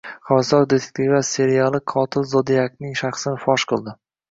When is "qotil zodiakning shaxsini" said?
1.95-3.45